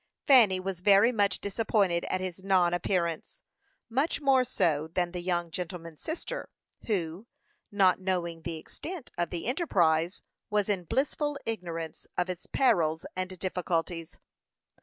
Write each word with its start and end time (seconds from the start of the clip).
Fanny 0.25 0.59
was 0.59 0.79
very 0.81 1.11
much 1.11 1.39
disappointed 1.39 2.05
at 2.05 2.19
his 2.21 2.43
non 2.43 2.73
appearance, 2.73 3.43
much 3.87 4.19
more 4.19 4.43
so 4.43 4.87
than 4.87 5.11
the 5.11 5.21
young 5.21 5.51
gentleman's 5.51 6.01
sister, 6.01 6.49
who, 6.87 7.27
not 7.71 7.99
knowing 8.01 8.41
the 8.41 8.57
extent 8.57 9.11
of 9.15 9.29
the 9.29 9.45
enterprise, 9.45 10.23
was 10.49 10.69
in 10.69 10.85
blissful 10.85 11.37
ignorance 11.45 12.07
of 12.17 12.31
its 12.31 12.47
perils 12.47 13.05
and 13.15 13.37
difficulties. 13.37 14.17